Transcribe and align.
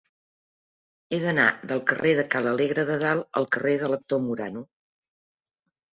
He 1.09 1.17
d'anar 1.25 1.45
del 1.71 1.83
carrer 1.91 2.15
de 2.21 2.25
Ca 2.35 2.43
l'Alegre 2.45 2.87
de 2.89 2.97
Dalt 3.05 3.41
al 3.43 3.47
carrer 3.57 3.75
de 3.83 3.93
l'Actor 3.93 4.23
Morano. 4.29 4.69